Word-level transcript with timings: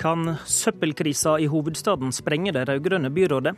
Kan 0.00 0.30
søppelkrisa 0.48 1.34
i 1.44 1.46
hovedstaden 1.52 2.08
sprenge 2.16 2.54
det 2.56 2.62
rød-grønne 2.70 3.10
byrådet? 3.12 3.52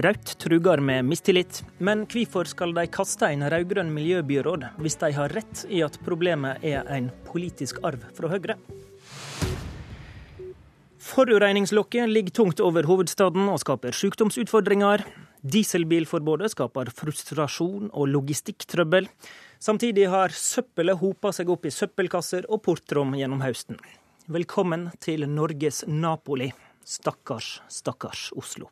Rødt 0.00 0.30
truger 0.40 0.80
med 0.80 1.04
mistillit, 1.04 1.58
men 1.84 2.06
hvorfor 2.08 2.48
skal 2.48 2.72
de 2.72 2.86
kaste 2.88 3.28
en 3.28 3.44
rød-grønn 3.44 3.90
miljøbyråd 3.92 4.64
hvis 4.80 4.96
de 5.02 5.10
har 5.12 5.34
rett 5.36 5.66
i 5.68 5.82
at 5.84 5.98
problemet 6.06 6.64
er 6.64 6.88
en 6.96 7.10
politisk 7.26 7.82
arv 7.84 8.06
fra 8.16 8.30
Høyre? 8.32 8.56
Forurenningslokket 11.10 12.08
ligger 12.08 12.36
tungt 12.40 12.64
over 12.64 12.88
hovedstaden 12.88 13.44
og 13.52 13.60
skaper 13.60 13.92
sykdomsutfordringer. 13.92 15.04
Dieselbilforbudet 15.44 16.54
skaper 16.56 16.88
frustrasjon 16.88 17.92
og 17.92 18.08
logistikktrøbbel. 18.14 19.12
Samtidig 19.60 20.08
har 20.08 20.32
søppelet 20.32 21.04
hopa 21.04 21.36
seg 21.36 21.52
opp 21.52 21.68
i 21.68 21.76
søppelkasser 21.82 22.48
og 22.48 22.64
portrom 22.64 23.12
gjennom 23.20 23.44
høsten. 23.44 23.76
Velkommen 24.26 24.88
til 24.98 25.22
Norges 25.30 25.84
Napoli. 25.86 26.48
Stakkars, 26.84 27.60
stakkars 27.70 28.32
Oslo. 28.34 28.66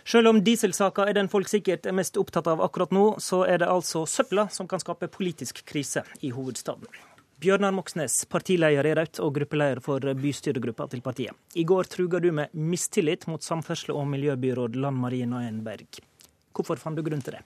Selv 0.00 0.30
om 0.30 0.38
dieselsaka 0.40 1.04
er 1.04 1.18
den 1.18 1.28
folk 1.28 1.50
sikkert 1.52 1.84
er 1.84 1.92
mest 1.92 2.16
opptatt 2.16 2.48
av 2.48 2.62
akkurat 2.64 2.94
nå, 2.96 3.02
så 3.20 3.42
er 3.44 3.60
det 3.60 3.68
altså 3.68 4.06
søpla 4.08 4.46
som 4.48 4.64
kan 4.70 4.80
skape 4.80 5.10
politisk 5.12 5.60
krise 5.68 6.06
i 6.24 6.30
hovedstaden. 6.32 6.88
Bjørnar 7.44 7.74
Moxnes, 7.76 8.22
partileder 8.32 8.88
i 8.88 8.94
Rødt 8.96 9.20
og 9.20 9.34
gruppeleder 9.36 9.82
for 9.84 10.00
bystyregruppa 10.24 10.88
til 10.88 11.04
partiet. 11.04 11.36
I 11.52 11.66
går 11.68 11.92
truga 11.92 12.22
du 12.24 12.30
med 12.32 12.56
mistillit 12.56 13.28
mot 13.28 13.44
samferdsle- 13.44 13.92
og 13.92 14.08
miljøbyråd 14.14 14.80
Lan 14.80 14.96
Marie 14.96 15.28
Berg. 15.68 16.00
Hvorfor 16.56 16.80
fant 16.80 16.96
du 16.96 17.04
grunn 17.04 17.20
til 17.20 17.36
det? 17.36 17.44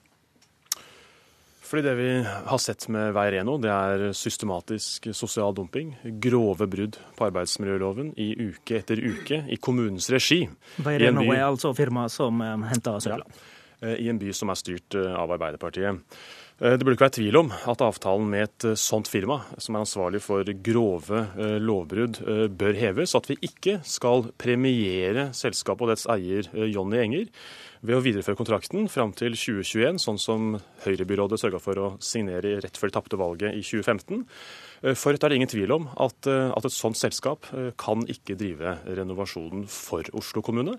Fordi 1.71 1.85
det 1.85 1.91
vi 1.95 2.09
har 2.45 2.57
sett 2.59 2.89
med 2.91 3.13
Veireno, 3.15 3.53
det 3.63 3.69
er 3.71 4.01
systematisk 4.11 5.05
sosial 5.15 5.53
dumping. 5.55 5.93
Grove 6.19 6.65
brudd 6.67 6.97
på 7.15 7.27
arbeidsmiljøloven 7.29 8.09
i 8.19 8.33
uke 8.49 8.81
etter 8.81 8.99
uke 8.99 9.37
i 9.47 9.55
kommunens 9.55 10.09
regi. 10.11 10.41
Veireno 10.83 11.23
er 11.31 11.45
altså 11.45 11.71
firmaet 11.77 12.11
som 12.11 12.43
eh, 12.43 12.67
henter 12.73 12.99
søpla? 12.99 13.23
Ja, 13.23 13.87
eh, 13.87 14.01
I 14.03 14.09
en 14.11 14.19
by 14.19 14.33
som 14.35 14.51
er 14.51 14.59
styrt 14.59 14.99
eh, 14.99 15.15
av 15.15 15.31
Arbeiderpartiet. 15.31 16.19
Eh, 16.61 16.75
det 16.77 16.85
burde 16.85 16.93
ikke 16.93 17.07
være 17.07 17.17
tvil 17.17 17.39
om 17.39 17.49
at 17.71 17.81
avtalen 17.81 18.27
med 18.29 18.45
et 18.45 18.65
eh, 18.69 18.77
sånt 18.77 19.09
firma, 19.09 19.39
som 19.57 19.75
er 19.75 19.81
ansvarlig 19.81 20.21
for 20.21 20.45
grove 20.61 21.23
eh, 21.33 21.57
lovbrudd, 21.57 22.21
bør 22.53 22.77
heves. 22.77 23.15
At 23.17 23.31
vi 23.31 23.39
ikke 23.47 23.79
skal 23.87 24.27
premiere 24.41 25.31
selskapet 25.37 25.87
og 25.87 25.93
dets 25.93 26.05
eier 26.11 26.49
Jonny 26.69 27.01
Enger 27.01 27.31
ved 27.81 27.97
å 27.97 28.03
videreføre 28.05 28.37
kontrakten 28.37 28.85
fram 28.93 29.15
til 29.17 29.33
2021, 29.33 29.97
sånn 30.03 30.21
som 30.21 30.51
Høyre-byrådet 30.83 31.41
sørga 31.41 31.61
for 31.63 31.81
å 31.81 31.87
signere 32.03 32.59
rett 32.61 32.77
før 32.77 32.91
de 32.91 32.97
tapte 32.99 33.17
valget 33.17 33.57
i 33.57 33.63
2015. 33.65 34.21
For 34.93 35.13
Rødt 35.15 35.25
er 35.25 35.33
det 35.33 35.39
ingen 35.39 35.49
tvil 35.49 35.73
om 35.73 35.87
at, 35.97 36.29
at 36.29 36.67
et 36.67 36.75
sånt 36.75 36.99
selskap 36.99 37.49
kan 37.81 38.05
ikke 38.05 38.37
drive 38.37 38.75
renovasjonen 38.85 39.65
for 39.65 40.05
Oslo 40.17 40.45
kommune. 40.45 40.77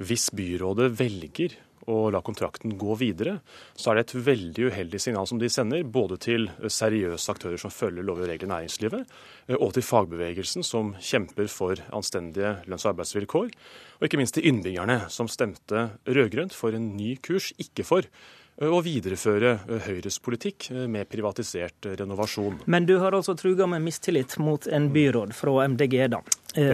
Hvis 0.00 0.30
byrådet 0.32 0.88
velger 0.96 1.58
å 1.88 2.08
la 2.12 2.20
kontrakten 2.24 2.76
gå 2.78 2.94
videre, 3.00 3.38
så 3.76 3.90
er 3.90 3.98
det 3.98 4.06
et 4.06 4.16
veldig 4.28 4.68
uheldig 4.70 5.00
signal 5.02 5.28
som 5.28 5.40
de 5.40 5.50
sender, 5.52 5.84
både 5.84 6.18
til 6.20 6.48
seriøse 6.60 7.32
aktører 7.32 7.60
som 7.60 7.72
følger 7.72 8.04
lover 8.06 8.26
og 8.26 8.32
regler 8.32 8.48
i 8.48 8.52
næringslivet, 8.52 9.14
eh, 9.48 9.56
og 9.56 9.72
til 9.76 9.86
fagbevegelsen 9.86 10.66
som 10.66 10.94
kjemper 11.00 11.48
for 11.52 11.80
anstendige 11.94 12.58
lønns- 12.68 12.86
og 12.86 12.94
arbeidsvilkår, 12.94 13.54
og 13.98 14.08
ikke 14.08 14.20
minst 14.20 14.36
til 14.36 14.48
innbyggerne 14.50 15.06
som 15.12 15.30
stemte 15.32 15.88
rød-grønt 16.06 16.56
for 16.56 16.76
en 16.76 16.92
ny 16.96 17.16
kurs, 17.24 17.52
ikke 17.58 17.86
for 17.88 18.04
eh, 18.04 18.68
å 18.68 18.82
videreføre 18.84 19.54
eh, 19.56 19.88
Høyres 19.88 20.20
politikk 20.20 20.70
med 20.90 21.08
privatisert 21.08 21.88
renovasjon. 21.94 22.60
Men 22.66 22.88
du 22.88 22.98
har 23.00 23.16
altså 23.16 23.36
truga 23.38 23.66
med 23.70 23.86
mistillit 23.86 24.36
mot 24.42 24.66
en 24.66 24.92
byråd 24.92 25.32
fra 25.36 25.64
MDG, 25.72 25.98
da, 26.12 26.22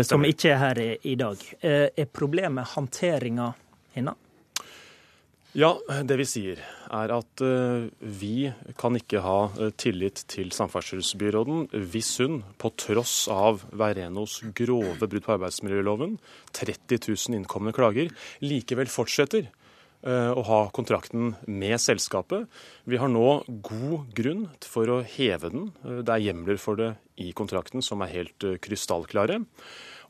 som 0.03 0.27
ikke 0.27 0.55
er 0.57 0.61
her 0.63 0.85
i 1.03 1.15
dag. 1.21 1.49
Er 1.63 2.11
problemet 2.11 2.75
håndteringa 2.75 3.53
hennes? 3.95 4.24
Ja, 5.55 5.77
det 6.03 6.17
vi 6.19 6.25
sier 6.27 6.59
er 6.91 7.13
at 7.15 7.43
uh, 7.47 7.87
vi 8.03 8.49
kan 8.75 8.99
ikke 8.99 9.21
ha 9.23 9.37
uh, 9.55 9.69
tillit 9.79 10.25
til 10.27 10.51
samferdselsbyråden 10.51 11.69
hvis 11.93 12.09
hun, 12.25 12.41
på 12.59 12.73
tross 12.75 13.29
av 13.31 13.63
Verenos 13.71 14.41
grove 14.51 15.07
brudd 15.07 15.23
på 15.23 15.37
arbeidsmiljøloven, 15.37 16.17
30 16.59 16.99
000 17.07 17.39
innkomne 17.39 17.75
klager, 17.77 18.11
likevel 18.43 18.91
fortsetter 18.91 19.47
uh, 19.47 20.35
å 20.35 20.43
ha 20.51 20.61
kontrakten 20.75 21.37
med 21.47 21.79
selskapet. 21.79 22.51
Vi 22.91 22.99
har 22.99 23.15
nå 23.15 23.45
god 23.47 24.11
grunn 24.19 24.49
for 24.67 24.91
å 24.91 25.01
heve 25.07 25.55
den. 25.55 25.71
Det 26.03 26.19
er 26.19 26.31
hjemler 26.33 26.59
for 26.59 26.83
det 26.83 26.97
i 27.23 27.31
kontrakten 27.31 27.79
som 27.79 28.03
er 28.03 28.17
helt 28.17 28.53
krystallklare. 28.59 29.45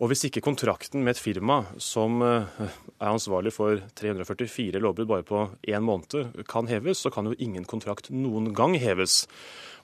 Og 0.03 0.11
hvis 0.11 0.25
ikke 0.27 0.43
kontrakten 0.43 1.05
med 1.05 1.15
et 1.15 1.23
firma 1.23 1.61
som 1.83 2.23
eh, 2.25 2.63
er 2.99 3.13
ansvarlig 3.13 3.53
for 3.55 3.79
344 3.95 4.81
lovbrudd 4.83 5.11
bare 5.11 5.27
på 5.27 5.43
én 5.71 5.85
måned, 5.87 6.33
kan 6.51 6.67
heves, 6.71 7.05
så 7.05 7.13
kan 7.15 7.29
jo 7.31 7.37
ingen 7.39 7.67
kontrakt 7.69 8.11
noen 8.11 8.51
gang 8.57 8.75
heves. 8.81 9.25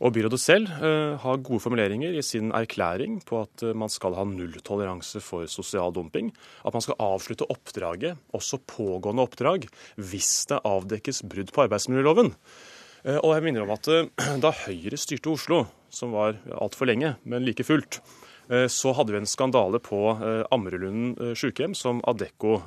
Og 0.00 0.14
byrådet 0.16 0.40
selv 0.40 0.70
uh, 0.80 1.20
har 1.20 1.42
gode 1.44 1.60
formuleringer 1.60 2.14
i 2.16 2.22
sin 2.24 2.48
erklæring 2.56 3.18
på 3.28 3.42
at 3.42 3.64
uh, 3.68 3.74
man 3.76 3.92
skal 3.92 4.14
ha 4.16 4.24
nulltoleranse 4.24 5.20
for 5.20 5.44
sosial 5.52 5.92
dumping. 5.92 6.30
At 6.64 6.72
man 6.72 6.84
skal 6.86 6.96
avslutte 7.04 7.44
oppdraget, 7.52 8.16
også 8.32 8.62
pågående 8.64 9.26
oppdrag, 9.28 9.68
hvis 10.00 10.32
det 10.48 10.62
avdekkes 10.64 11.20
brudd 11.28 11.52
på 11.52 11.66
arbeidsmiljøloven. 11.66 12.32
Og 13.20 13.30
jeg 13.32 13.44
minner 13.44 13.64
om 13.64 13.74
at 13.76 13.92
da 14.44 14.54
Høyre 14.64 14.96
styrte 15.00 15.30
Oslo, 15.32 15.62
som 15.92 16.16
var 16.16 16.40
altfor 16.56 16.88
lenge, 16.88 17.14
men 17.28 17.44
like 17.44 17.64
fullt, 17.68 18.00
Eh, 18.00 18.29
så 18.70 18.92
hadde 18.96 19.14
vi 19.14 19.20
en 19.20 19.28
skandale 19.28 19.78
på 19.82 19.98
eh, 20.16 20.40
Ammerudlunden 20.50 21.12
eh, 21.14 21.34
sykehjem, 21.38 21.76
som 21.78 22.00
Adecco 22.10 22.58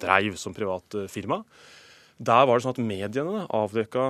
dreiv 0.00 0.36
som 0.38 0.54
privat 0.54 0.94
firma. 1.10 1.42
Der 2.24 2.44
var 2.46 2.54
det 2.54 2.62
sånn 2.62 2.76
at 2.76 2.84
mediene 2.86 3.40
avdekka 3.50 4.04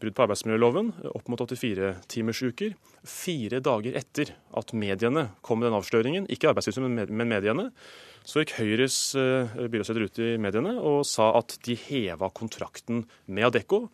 brudd 0.00 0.14
på 0.16 0.24
arbeidsmiljøloven, 0.24 0.88
opp 1.14 1.28
mot 1.30 1.44
84-timersuker, 1.44 2.72
fire 3.06 3.60
dager 3.62 3.94
etter 4.00 4.32
at 4.58 4.72
mediene 4.74 5.28
kom 5.46 5.62
med 5.62 5.68
den 5.68 5.76
avsløringen. 5.78 6.26
Ikke 6.34 6.50
Arbeidstilsynet, 6.50 7.12
men 7.14 7.30
mediene. 7.30 7.68
Så 8.26 8.42
gikk 8.42 8.56
Høyres 8.58 8.98
byrådsleder 9.14 10.08
ut 10.08 10.18
i 10.18 10.32
mediene 10.42 10.74
og 10.82 11.04
sa 11.06 11.30
at 11.38 11.54
de 11.62 11.78
heva 11.78 12.32
kontrakten 12.34 13.04
med 13.30 13.52
Adecco. 13.52 13.84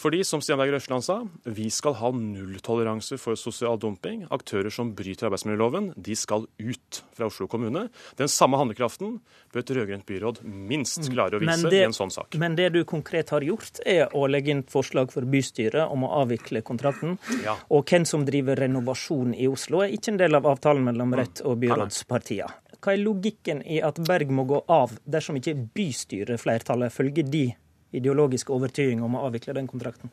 Fordi, 0.00 0.22
som 0.24 0.40
Stian 0.40 0.56
Berger 0.56 0.78
Røsland 0.78 1.04
sa, 1.04 1.18
vi 1.44 1.66
skal 1.70 1.92
ha 1.98 2.08
nulltoleranse 2.16 3.18
for 3.20 3.36
sosial 3.36 3.76
dumping. 3.80 4.22
Aktører 4.32 4.72
som 4.72 4.94
bryter 4.96 5.28
arbeidsmiljøloven, 5.28 5.90
de 6.00 6.16
skal 6.16 6.46
ut 6.56 7.00
fra 7.16 7.28
Oslo 7.28 7.44
kommune. 7.52 7.82
Den 8.16 8.30
samme 8.32 8.56
handlekraften 8.56 9.18
bør 9.52 9.60
et 9.60 9.72
rød-grønt 9.76 10.06
byråd 10.08 10.40
minst 10.46 11.02
mm. 11.04 11.10
klare 11.12 11.36
å 11.36 11.42
vise 11.44 11.68
det, 11.68 11.82
i 11.82 11.90
en 11.90 11.96
sånn 11.96 12.14
sak. 12.14 12.38
Men 12.40 12.56
det 12.56 12.70
du 12.78 12.80
konkret 12.88 13.34
har 13.34 13.44
gjort, 13.44 13.82
er 13.84 14.08
å 14.16 14.24
legge 14.30 14.54
inn 14.54 14.64
forslag 14.72 15.12
for 15.12 15.28
bystyret 15.28 15.92
om 15.92 16.08
å 16.08 16.14
avvikle 16.22 16.64
kontrakten. 16.64 17.18
Ja. 17.44 17.58
Og 17.68 17.84
hvem 17.92 18.08
som 18.08 18.24
driver 18.24 18.56
renovasjon 18.56 19.36
i 19.36 19.52
Oslo, 19.52 19.84
er 19.84 19.92
ikke 19.92 20.14
en 20.14 20.24
del 20.24 20.40
av 20.40 20.48
avtalen 20.48 20.86
mellom 20.88 21.12
Rødt 21.20 21.44
og 21.44 21.60
byrådspartiene. 21.60 22.56
Hva 22.80 22.94
er 22.94 23.02
logikken 23.04 23.60
i 23.68 23.82
at 23.84 23.98
Berg 24.08 24.30
må 24.32 24.48
gå 24.48 24.62
av 24.72 24.96
dersom 25.04 25.36
ikke 25.36 25.58
bystyreflertallet 25.76 26.94
følger 26.94 27.28
de 27.28 27.50
ideologisk 27.96 28.52
overtyding 28.54 29.02
om 29.04 29.16
å 29.16 29.24
avvikle 29.28 29.56
den 29.56 29.70
kontrakten? 29.70 30.12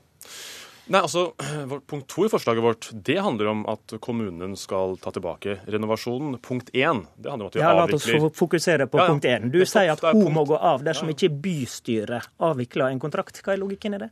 Nei, 0.88 1.02
altså, 1.02 1.34
Punkt 1.90 2.08
to 2.12 2.26
i 2.26 2.32
forslaget 2.32 2.64
vårt 2.64 2.90
det 2.94 3.18
handler 3.24 3.52
om 3.52 3.66
at 3.70 3.98
kommunen 4.04 4.56
skal 4.60 4.96
ta 5.04 5.12
tilbake 5.16 5.60
renovasjonen. 5.68 6.38
Punkt 6.44 6.72
én 6.74 7.04
det 7.18 7.32
handler 7.32 7.48
om 7.48 7.52
at 7.52 7.58
vi 7.58 7.64
ja, 7.64 7.74
avvikler 7.74 8.20
La 8.22 8.30
oss 8.30 8.40
fokusere 8.40 8.88
på 8.92 9.02
ja, 9.02 9.08
punkt 9.12 9.28
én. 9.28 9.50
Du 9.52 9.60
sier 9.68 9.92
at 9.94 10.04
hun 10.08 10.32
må 10.36 10.46
gå 10.48 10.56
av 10.56 10.86
dersom 10.88 11.12
ja. 11.12 11.18
ikke 11.18 11.34
bystyret 11.44 12.32
avvikler 12.40 12.94
en 12.94 13.04
kontrakt. 13.04 13.42
Hva 13.44 13.58
er 13.58 13.64
logikken 13.64 14.00
i 14.00 14.04
det? 14.06 14.12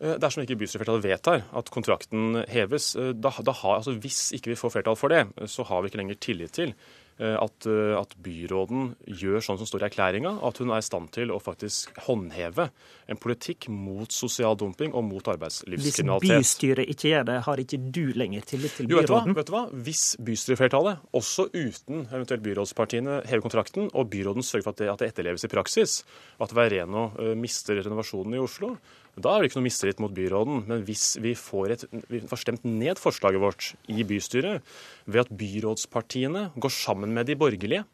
Eh, 0.00 0.16
dersom 0.20 0.42
ikke 0.42 0.58
bystyreflertallet 0.58 1.04
vedtar 1.04 1.44
at 1.54 1.70
kontrakten 1.72 2.42
heves, 2.50 2.94
eh, 2.98 3.12
da, 3.14 3.30
da 3.44 3.54
har, 3.60 3.78
altså 3.78 3.94
hvis 3.94 4.32
ikke 4.34 4.54
vi 4.54 4.58
får 4.58 4.78
flertall 4.78 4.98
for 4.98 5.12
det, 5.12 5.26
så 5.50 5.66
har 5.68 5.82
vi 5.82 5.92
ikke 5.92 6.00
lenger 6.02 6.18
tillit 6.20 6.56
til 6.56 6.74
at, 7.22 7.66
eh, 7.70 7.94
at, 7.94 8.14
byråden 8.24 8.88
gjør 9.06 9.42
sånn 9.44 9.58
som 9.60 9.68
står 9.68 9.84
i 9.84 9.86
erklæringa, 9.88 10.32
at 10.42 10.58
hun 10.58 10.72
er 10.74 10.82
i 10.82 10.86
stand 10.86 11.12
til 11.14 11.30
å 11.30 11.38
faktisk 11.42 11.94
håndheve 12.08 12.70
en 13.10 13.20
politikk 13.20 13.68
mot 13.70 14.10
sosial 14.10 14.56
dumping 14.58 14.94
og 14.96 15.04
mot 15.06 15.30
arbeidslivskriminalitet. 15.30 16.24
Hvis 16.24 16.56
bystyret 16.56 16.90
ikke 16.90 17.12
gjør 17.12 17.28
det, 17.28 17.38
har 17.46 17.62
ikke 17.62 17.80
du 17.94 18.02
lenger 18.18 18.48
tillit 18.50 18.74
til 18.78 18.90
byråden? 18.90 18.96
Jo, 18.96 19.02
vet 19.04 19.12
du 19.12 19.14
hva? 19.14 19.22
Vet 19.38 19.50
du 19.50 19.54
hva? 19.54 19.64
Hvis 19.86 20.04
bystyreflertallet, 20.26 21.06
også 21.14 21.46
uten 21.54 22.08
eventuelt 22.08 22.44
byrådspartiene, 22.48 23.20
hever 23.30 23.46
kontrakten, 23.46 23.90
og 23.94 24.10
byråden 24.10 24.46
sørger 24.46 24.66
for 24.66 24.74
at 24.74 24.82
det, 24.82 24.90
at 24.94 25.04
det 25.04 25.12
etterleves 25.12 25.46
i 25.46 25.52
praksis, 25.52 26.00
at 26.42 26.56
Veireno 26.56 27.10
uh, 27.14 27.32
mister 27.38 27.78
renovasjonen 27.78 28.34
i 28.34 28.42
Oslo, 28.42 28.74
da 29.14 29.34
er 29.34 29.42
det 29.42 29.50
ikke 29.50 29.60
noe 29.60 29.68
mistillit 29.68 30.00
mot 30.02 30.14
byråden. 30.14 30.64
Men 30.70 30.82
hvis 30.88 31.14
vi 31.22 31.34
får, 31.38 31.74
et, 31.74 31.84
vi 32.10 32.22
får 32.26 32.40
stemt 32.42 32.64
ned 32.66 32.98
forslaget 33.00 33.42
vårt 33.42 33.70
i 33.90 34.06
bystyret 34.06 34.64
ved 35.06 35.24
at 35.24 35.30
byrådspartiene 35.30 36.48
går 36.58 36.74
sammen 36.74 37.14
med 37.14 37.30
de 37.30 37.38
borgerlige 37.38 37.84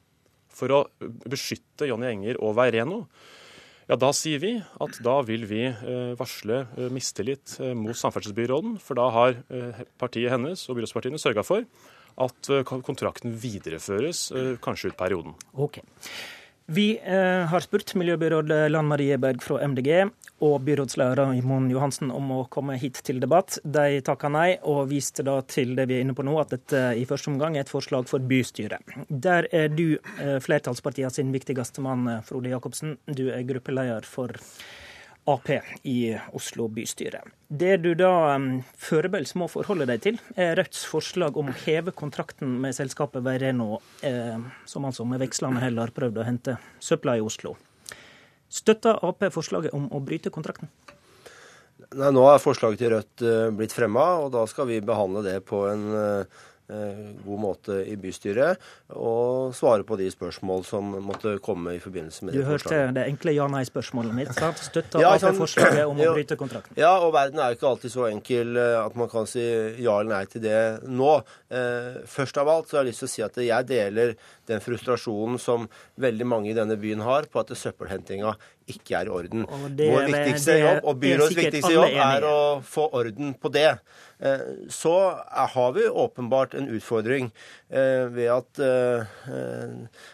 for 0.51 0.73
å 0.75 0.81
beskytte 1.29 1.87
Jonny 1.91 2.09
Enger 2.11 2.41
og 2.43 2.57
Veireno, 2.59 3.05
ja, 3.91 3.97
Da 3.99 4.13
sier 4.15 4.39
vi 4.39 4.53
at 4.55 4.99
da 5.03 5.17
vil 5.27 5.49
vi 5.51 5.65
eh, 5.67 6.13
varsle 6.15 6.61
mistillit 6.95 7.57
eh, 7.59 7.73
mot 7.75 7.99
samferdselsbyråden. 7.99 8.77
For 8.79 8.95
da 8.95 9.09
har 9.11 9.41
partiet 9.99 10.31
hennes 10.31 10.63
og 10.71 10.79
byrådspartiene 10.79 11.19
sørga 11.19 11.43
for 11.43 11.67
at 12.21 12.51
kontrakten 12.69 13.35
videreføres, 13.41 14.29
kanskje 14.63 14.93
ut 14.93 14.99
perioden. 14.99 15.35
Okay. 15.67 15.83
Vi 16.73 17.01
eh, 17.03 17.47
har 17.51 17.61
spurt 17.65 17.97
miljøbyråd 17.99 18.53
Lan 18.71 18.87
Marie 18.87 19.17
Berg 19.19 19.43
fra 19.43 19.57
MDG 19.67 20.05
og 20.47 20.61
byrådsleder 20.63 21.33
Imon 21.35 21.67
Johansen 21.73 22.13
om 22.15 22.29
å 22.31 22.45
komme 22.47 22.77
hit 22.79 23.01
til 23.03 23.19
debatt. 23.19 23.57
De 23.65 23.99
takka 24.07 24.31
nei, 24.31 24.53
og 24.63 24.85
viste 24.93 25.25
da 25.27 25.41
til 25.51 25.75
det 25.75 25.89
vi 25.91 25.97
er 25.99 26.05
inne 26.05 26.15
på 26.15 26.23
nå, 26.23 26.37
at 26.39 26.55
dette 26.55 26.85
i 26.95 27.03
første 27.11 27.33
omgang 27.33 27.59
er 27.59 27.65
et 27.67 27.73
forslag 27.73 28.07
for 28.07 28.23
bystyret. 28.23 28.95
Der 29.11 29.51
er 29.51 29.67
du 29.75 29.97
eh, 29.97 30.39
flertallspartiet 30.45 31.19
sin 31.19 31.35
viktigste 31.35 31.83
mann, 31.83 32.07
Frode 32.29 32.55
Jacobsen. 32.55 32.95
Du 33.11 33.27
er 33.35 33.43
gruppeleder 33.51 34.07
for 34.07 34.39
Ap 35.29 35.49
i 35.83 36.17
Oslo 36.33 36.69
bystyre. 36.73 37.21
Det 37.49 37.77
du 37.83 37.93
da 37.99 38.39
foreløpig 38.81 39.37
må 39.39 39.49
forholde 39.51 39.87
deg 39.91 40.03
til, 40.05 40.21
er 40.37 40.55
Rødts 40.59 40.85
forslag 40.89 41.37
om 41.37 41.51
å 41.51 41.57
heve 41.65 41.93
kontrakten 41.97 42.57
med 42.63 42.77
selskapet 42.77 43.25
Veireno, 43.27 43.81
eh, 44.03 44.39
som 44.67 44.87
altså 44.89 45.05
med 45.05 45.21
vekslende 45.21 45.61
hell 45.63 45.79
har 45.83 45.93
prøvd 45.95 46.23
å 46.23 46.27
hente 46.27 46.57
søpla 46.81 47.19
i 47.19 47.25
Oslo. 47.25 47.57
Støtter 48.51 48.99
Ap 49.07 49.23
forslaget 49.35 49.77
om 49.77 49.91
å 49.93 50.01
bryte 50.03 50.33
kontrakten? 50.35 50.73
Nei, 51.91 52.11
Nå 52.15 52.25
er 52.29 52.43
forslaget 52.43 52.81
til 52.81 52.93
Rødt 52.93 53.23
uh, 53.25 53.51
blitt 53.57 53.75
fremma, 53.75 54.07
og 54.25 54.33
da 54.35 54.45
skal 54.51 54.69
vi 54.69 54.83
behandle 54.85 55.23
det 55.27 55.39
på 55.49 55.65
en 55.71 55.87
Eh, 55.97 56.41
god 57.25 57.41
måte 57.41 57.81
i 57.89 57.97
bystyret 58.01 58.61
og 58.95 59.55
svare 59.57 59.85
på 59.87 59.97
de 60.01 60.09
spørsmål 60.13 60.65
som 60.67 60.93
måtte 61.05 61.37
komme 61.43 61.75
i 61.77 61.81
forbindelse 61.83 62.27
med 62.27 62.35
du 62.35 62.41
det 62.41 62.47
forslaget. 62.47 62.71
Du 62.71 62.77
hørte 62.77 62.97
det 62.99 63.07
enkle 63.11 63.35
ja-nei-spørsmålet 63.37 64.17
mitt. 64.17 64.33
sant? 64.37 64.63
Støtter 64.63 65.03
ja, 65.03 65.13
sånn, 65.23 65.39
forslaget 65.39 65.85
om 65.91 66.01
å 66.01 66.11
bryte 66.15 66.39
kontrakten? 66.41 66.77
Ja, 66.81 66.93
og 67.05 67.15
verden 67.17 67.41
er 67.43 67.53
jo 67.53 67.61
ikke 67.61 67.71
alltid 67.73 67.95
så 67.95 68.07
enkel 68.11 68.61
eh, 68.61 68.77
at 68.81 68.99
man 68.99 69.11
kan 69.13 69.29
si 69.31 69.45
ja 69.83 69.97
eller 70.01 70.13
nei 70.15 70.25
til 70.31 70.45
det 70.45 70.61
nå. 70.87 71.17
Eh, 71.51 72.01
først 72.11 72.41
av 72.43 72.53
alt 72.53 72.71
så 72.71 72.79
har 72.79 72.87
jeg 72.87 72.93
lyst 72.93 73.05
til 73.05 73.11
å 73.11 73.15
si 73.15 73.27
at 73.27 73.43
jeg 73.47 73.71
deler 73.71 74.15
den 74.51 74.63
frustrasjonen 74.65 75.39
som 75.43 75.69
veldig 76.01 76.27
mange 76.29 76.53
i 76.53 76.57
denne 76.57 76.79
byen 76.81 77.05
har 77.07 77.29
på 77.31 77.43
at 77.43 77.53
søppelhentinga 77.57 78.35
ikke 78.71 79.01
er 79.01 79.11
i 79.11 79.15
orden. 79.15 79.47
Vår 79.47 80.07
viktigste 80.11 80.59
jobb 80.61 80.87
og 80.87 81.03
byrådets 81.03 81.39
viktigste 81.39 81.75
jobb 81.75 81.99
er 82.07 82.27
å 82.29 82.39
få 82.67 82.87
orden 83.01 83.35
på 83.41 83.53
det. 83.55 83.73
Eh, 84.21 84.41
så 84.69 84.95
har 85.55 85.73
vi 85.73 85.89
åpenbart 85.89 86.55
en 86.55 86.69
utfordring 86.69 87.31
eh, 87.69 88.05
ved 88.13 88.29
at, 88.35 88.59
eh, 88.61 89.07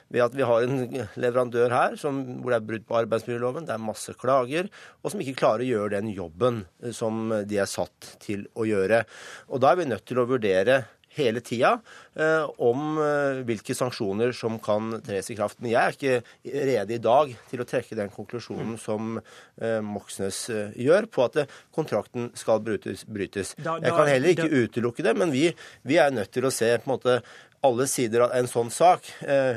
ved 0.09 0.23
at 0.23 0.37
vi 0.37 0.47
har 0.47 0.63
en 0.63 1.09
leverandør 1.19 1.75
her 1.75 1.97
som, 1.99 2.21
hvor 2.39 2.55
det 2.55 2.61
er 2.61 2.69
brudd 2.69 2.87
på 2.87 2.99
arbeidsmiljøloven, 3.01 3.67
det 3.67 3.75
er 3.75 3.83
masse 3.83 4.15
klager, 4.21 4.71
og 5.03 5.11
som 5.11 5.25
ikke 5.25 5.41
klarer 5.43 5.67
å 5.67 5.71
gjøre 5.73 5.97
den 5.99 6.13
jobben 6.15 6.63
som 6.95 7.33
de 7.51 7.59
er 7.59 7.71
satt 7.71 8.15
til 8.23 8.47
å 8.55 8.69
gjøre. 8.69 9.03
Og 9.51 9.65
Da 9.67 9.73
er 9.73 9.83
vi 9.83 9.91
nødt 9.91 10.07
til 10.07 10.23
å 10.23 10.29
vurdere 10.31 10.85
hele 11.17 11.41
tida 11.45 11.77
eh, 12.15 12.45
om 12.63 12.99
eh, 13.01 13.41
hvilke 13.49 13.75
sanksjoner 13.77 14.35
som 14.37 14.59
kan 14.63 14.99
tres 15.05 15.31
i 15.33 15.37
kraft. 15.39 15.61
Men 15.63 15.73
jeg 15.73 15.81
er 15.81 15.97
ikke 15.97 16.67
rede 16.71 16.97
i 16.97 17.03
dag 17.03 17.33
til 17.51 17.63
å 17.63 17.69
trekke 17.69 17.99
den 17.99 18.13
konklusjonen 18.15 18.77
som 18.81 19.17
eh, 19.19 19.81
Moxnes 19.85 20.47
gjør, 20.77 21.09
på 21.13 21.27
at 21.27 21.43
kontrakten 21.75 22.31
skal 22.37 22.63
brytes. 22.63 23.57
Jeg 23.57 23.93
kan 23.97 24.09
heller 24.11 24.33
ikke 24.33 24.65
utelukke 24.67 25.05
det, 25.07 25.17
men 25.19 25.35
vi, 25.35 25.49
vi 25.87 26.01
er 26.01 26.15
nødt 26.15 26.33
til 26.35 26.47
å 26.47 26.55
se 26.55 26.73
på 26.79 26.91
en 26.91 26.97
måte 26.97 27.21
alle 27.67 27.87
sider 27.91 28.23
av 28.27 28.35
en 28.37 28.47
sånn 28.47 28.69
sak. 28.71 29.09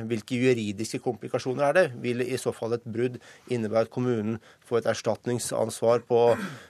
hvilke 0.09 0.37
juridiske 0.39 1.01
komplikasjoner 1.03 1.67
er 1.67 1.75
det? 1.75 1.83
Vil 2.01 2.23
i 2.23 2.39
så 2.41 2.53
fall 2.55 2.73
et 2.73 2.87
brudd 2.87 3.19
innebære 3.51 3.85
at 3.85 3.91
kommunen 3.93 4.39
får 4.65 4.79
et 4.79 4.89
erstatningsansvar 4.95 6.07
på 6.09 6.23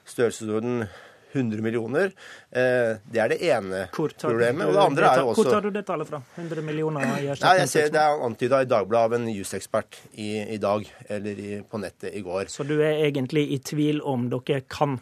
størrelsesorden 0.10 0.90
100 1.34 1.62
millioner. 1.62 2.14
Eh, 2.52 2.98
det 3.12 3.22
er 3.24 3.34
det 3.34 3.40
ene 3.50 3.86
problemet. 3.94 4.66
Og 4.68 4.74
det 4.74 4.86
andre 4.86 5.12
er 5.12 5.22
jo 5.22 5.34
også 5.34 5.44
Hvor 5.44 5.52
tar 5.54 5.68
du 5.68 5.70
det 5.76 5.86
tallet 5.88 6.10
fra? 6.10 6.22
100 6.38 6.66
millioner 6.66 7.06
i 7.06 7.30
Nei, 7.30 7.54
jeg 7.62 7.70
ser 7.70 7.94
Det 7.94 8.02
er 8.02 8.26
antyda 8.26 8.64
i 8.66 8.70
Dagbladet 8.70 9.10
av 9.10 9.20
en 9.20 9.30
jusekspert 9.32 10.00
i, 10.14 10.32
i 10.56 10.58
dag, 10.62 10.88
eller 11.10 11.44
i, 11.46 11.52
på 11.62 11.82
nettet 11.82 12.16
i 12.16 12.24
går. 12.26 12.50
Så 12.54 12.66
du 12.68 12.80
er 12.80 13.06
egentlig 13.06 13.46
i 13.54 13.62
tvil 13.64 14.02
om 14.02 14.30
dere 14.32 14.64
kan 14.70 15.00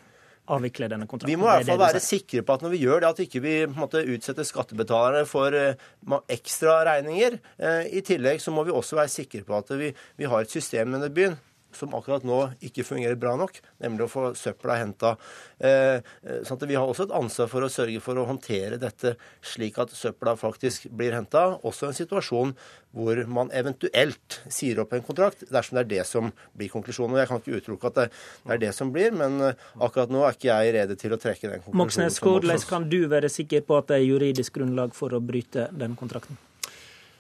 avvikle 0.48 0.88
denne 0.92 1.08
kontrakten? 1.10 1.32
Vi 1.34 1.40
må 1.40 1.50
i 1.50 1.58
hvert 1.58 1.70
fall 1.72 1.82
være 1.82 2.04
sikre 2.04 2.44
på 2.46 2.56
at 2.56 2.64
når 2.64 2.74
vi 2.76 2.84
gjør 2.86 3.04
det, 3.04 3.10
at 3.10 3.24
ikke 3.26 3.42
vi 3.44 3.56
ikke 3.68 4.04
utsetter 4.16 4.48
skattebetalerne 4.48 5.26
for 5.28 5.56
uh, 5.56 6.22
ekstra 6.32 6.80
regninger. 6.88 7.40
Uh, 7.60 7.84
I 7.92 8.04
tillegg 8.06 8.44
så 8.44 8.54
må 8.56 8.64
vi 8.68 8.76
også 8.76 9.00
være 9.00 9.12
sikre 9.12 9.44
på 9.48 9.58
at 9.60 9.76
vi, 9.80 9.92
vi 10.20 10.32
har 10.32 10.46
et 10.46 10.54
system 10.54 10.92
i 10.92 10.98
denne 10.98 11.14
byen 11.14 11.38
som 11.76 11.94
akkurat 11.98 12.26
nå 12.28 12.40
ikke 12.64 12.86
fungerer 12.88 13.18
bra 13.20 13.36
nok, 13.40 13.60
nemlig 13.84 14.08
å 14.08 14.12
få 14.12 14.24
søpla 14.38 14.78
henta. 14.80 15.16
Eh, 15.60 16.00
sånn 16.48 16.64
vi 16.68 16.78
har 16.78 16.88
også 16.88 17.08
et 17.08 17.16
ansvar 17.18 17.50
for 17.52 17.66
å 17.66 17.72
sørge 17.72 18.02
for 18.04 18.20
å 18.20 18.26
håndtere 18.30 18.80
dette 18.82 19.16
slik 19.46 19.78
at 19.82 19.94
søpla 19.96 20.36
faktisk 20.40 20.88
blir 20.90 21.16
henta. 21.16 21.60
Også 21.68 21.90
en 21.90 21.98
situasjon 21.98 22.56
hvor 22.98 23.20
man 23.30 23.52
eventuelt 23.54 24.40
sier 24.50 24.80
opp 24.82 24.96
en 24.96 25.06
kontrakt, 25.06 25.46
dersom 25.54 25.78
det 25.78 25.84
er 25.86 25.92
det 25.92 26.08
som 26.10 26.32
blir 26.58 26.72
konklusjonen. 26.74 27.20
Jeg 27.22 27.30
kan 27.30 27.44
ikke 27.44 27.62
utelukke 27.62 27.92
at 27.92 28.00
det 28.00 28.08
er 28.56 28.64
det 28.64 28.74
som 28.78 28.92
blir, 28.96 29.14
men 29.16 29.40
eh, 29.52 29.70
akkurat 29.78 30.14
nå 30.14 30.26
er 30.26 30.38
ikke 30.38 30.52
jeg 30.52 30.76
rede 30.80 30.98
til 31.00 31.14
å 31.14 31.22
trekke 31.22 31.52
den 31.52 31.62
konklusjonen. 31.62 31.84
Moxnes, 31.84 32.22
hvordan 32.24 32.68
kan 32.70 32.90
du 32.90 33.00
være 33.12 33.32
sikker 33.32 33.68
på 33.68 33.82
at 33.82 33.92
det 33.92 34.02
er 34.02 34.08
juridisk 34.08 34.58
grunnlag 34.58 34.96
for 34.98 35.14
å 35.14 35.24
bryte 35.24 35.70
den 35.78 35.98
kontrakten? 36.00 36.40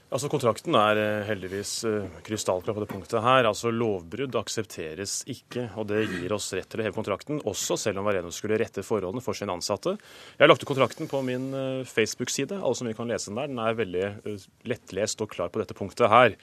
Altså 0.07 0.30
Kontrakten 0.31 0.75
er 0.80 1.00
eh, 1.01 1.25
heldigvis 1.27 1.71
eh, 1.83 2.19
krystallklar 2.24 2.77
på 2.77 2.83
det 2.86 2.88
punktet 2.94 3.19
her. 3.25 3.44
Altså 3.50 3.74
Lovbrudd 3.75 4.38
aksepteres 4.39 5.18
ikke, 5.27 5.65
og 5.75 5.89
det 5.89 6.06
gir 6.07 6.31
oss 6.31 6.48
rett 6.56 6.69
til 6.71 6.80
å 6.80 6.86
heve 6.86 6.95
kontrakten, 6.95 7.42
også 7.44 7.75
selv 7.81 8.00
om 8.00 8.07
Vareno 8.07 8.31
skulle 8.31 8.59
rette 8.62 8.86
forholdene 8.88 9.24
for 9.25 9.36
sine 9.36 9.51
ansatte. 9.51 9.98
Jeg 10.38 10.45
har 10.45 10.54
lagt 10.54 10.63
ut 10.63 10.69
kontrakten 10.71 11.12
på 11.12 11.19
min 11.27 11.50
eh, 11.51 11.83
Facebook-side, 11.83 12.56
alle 12.56 12.80
som 12.80 12.88
vi 12.88 12.95
kan 12.95 13.12
lese 13.12 13.33
den 13.33 13.42
der. 13.42 13.51
Den 13.51 13.59
er 13.65 13.80
veldig 13.81 14.38
lettlest 14.71 15.25
og 15.25 15.33
klar 15.36 15.51
på 15.51 15.59
dette 15.59 15.75
punktet 15.75 16.07
her. 16.13 16.39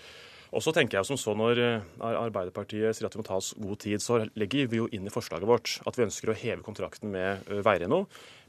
Og 0.55 0.63
så 0.63 0.71
tenker 0.71 1.01
jeg 1.01 1.09
som 1.09 1.19
så 1.19 1.33
Når 1.35 1.59
Arbeiderpartiet 1.99 2.95
sier 2.95 3.09
at 3.09 3.17
vi 3.17 3.19
må 3.19 3.27
ta 3.27 3.41
oss 3.41 3.53
god 3.59 3.81
tid, 3.83 3.99
så 4.03 4.21
legger 4.39 4.71
vi 4.71 4.79
jo 4.79 4.87
inn 4.95 5.09
i 5.09 5.13
forslaget 5.13 5.49
vårt 5.51 5.81
at 5.83 5.99
vi 5.99 6.07
ønsker 6.07 6.31
å 6.31 6.39
heve 6.39 6.63
kontrakten 6.63 7.11
med 7.11 7.43
Veireno 7.67 8.05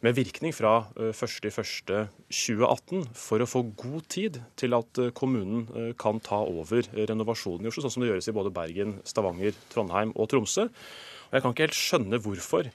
med 0.06 0.16
virkning 0.18 0.54
fra 0.54 0.86
1.1.2018 1.00 1.98
eh, 1.98 3.08
for 3.18 3.42
å 3.42 3.48
få 3.50 3.64
god 3.78 4.06
tid 4.12 4.38
til 4.60 4.76
at 4.78 5.00
eh, 5.02 5.14
kommunen 5.16 5.66
eh, 5.74 5.94
kan 5.98 6.20
ta 6.24 6.44
over 6.46 6.86
renovasjonen 6.94 7.66
i 7.66 7.72
Oslo, 7.72 7.86
sånn 7.86 7.96
som 7.96 8.04
det 8.04 8.12
gjøres 8.12 8.30
i 8.30 8.36
både 8.36 8.54
Bergen, 8.54 9.00
Stavanger, 9.08 9.58
Trondheim 9.74 10.14
og 10.14 10.30
Tromsø. 10.32 10.68
Og 10.68 11.34
Jeg 11.34 11.42
kan 11.42 11.56
ikke 11.56 11.68
helt 11.68 11.80
skjønne 11.80 12.22
hvorfor 12.22 12.70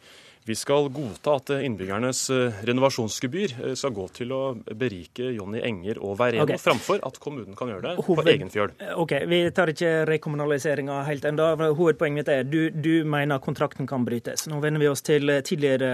vi 0.51 0.57
skal 0.59 0.89
godta 0.91 1.37
at 1.39 1.51
innbyggernes 1.55 2.25
eh, 2.35 2.63
renovasjonsgebyr 2.67 3.53
eh, 3.65 3.75
skal 3.79 3.93
gå 3.95 4.07
til 4.17 4.33
å 4.35 4.41
berike 4.67 5.31
Jonny 5.37 5.63
Enger 5.67 6.01
og 6.03 6.17
Veireno, 6.19 6.47
okay. 6.49 6.59
framfor 6.59 7.03
at 7.07 7.21
kommunen 7.23 7.55
kan 7.59 7.71
gjøre 7.71 7.85
det 7.85 8.07
Hoved... 8.07 8.25
på 8.25 8.33
egen 8.35 8.51
fjøl. 8.51 8.75
Ok, 8.99 9.15
Vi 9.31 9.41
tar 9.55 9.71
ikke 9.71 9.93
rekommunaliseringa 10.11 11.03
helt 11.07 11.29
ennå. 11.31 11.53
Hovedpoenget 11.79 12.21
mitt 12.21 12.33
er 12.35 12.49
du, 12.49 12.59
du 12.75 13.07
mener 13.09 13.39
kontrakten 13.43 13.87
kan 13.91 14.05
brytes. 14.07 14.49
Nå 14.51 14.59
vender 14.65 14.83
vi 14.83 14.91
oss 14.91 15.05
til 15.07 15.31
eh, 15.31 15.43
tidligere 15.47 15.93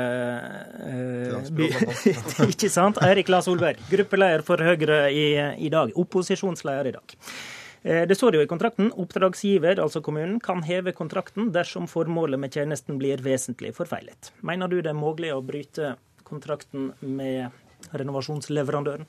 uh, 0.80 1.52
by... 1.52 1.69
Ikke 2.54 2.73
sant? 2.73 3.02
Eirik 3.04 3.28
La 3.33 3.42
Solberg, 3.45 3.83
gruppeleder 3.92 4.47
for 4.47 4.62
Høyre 4.64 5.04
i, 5.12 5.28
i 5.66 5.73
dag. 5.73 5.92
Opposisjonsleder 6.00 6.92
i 6.92 6.97
dag. 6.97 7.16
Eh, 7.83 8.06
det 8.09 8.16
står 8.18 8.37
jo 8.37 8.45
i 8.45 8.49
kontrakten 8.50 8.92
oppdragsgiver, 8.92 9.80
altså 9.83 10.02
kommunen, 10.04 10.40
kan 10.40 10.62
heve 10.66 10.95
kontrakten 10.97 11.52
dersom 11.54 11.88
formålet 11.90 12.40
med 12.40 12.54
tjenesten 12.56 12.99
blir 13.00 13.23
vesentlig 13.25 13.75
forfeilet. 13.76 14.33
Mener 14.47 14.71
du 14.71 14.80
det 14.80 14.92
er 14.92 14.99
mulig 14.99 15.35
å 15.35 15.42
bryte 15.45 15.95
kontrakten 16.26 16.92
med 17.00 17.54
renovasjonsleverandøren? 17.92 19.06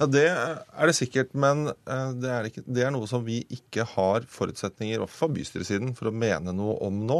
Ja, 0.00 0.06
Det 0.08 0.26
er 0.32 0.88
det 0.88 0.94
sikkert, 0.96 1.34
men 1.36 1.66
eh, 1.68 2.12
det 2.16 2.28
er, 2.32 2.46
ikke, 2.48 2.62
det 2.64 2.84
er, 2.86 2.92
noe 2.94 3.04
som 3.08 3.20
vi 3.26 3.42
ikke 3.52 3.84
har 3.84 4.24
forutsetninger 4.32 5.02
fra 5.12 5.28
bystyresiden 5.28 5.92
for 5.98 6.08
å 6.08 6.14
mene 6.14 6.54
noe 6.56 6.78
om 6.86 7.02
nå. 7.04 7.18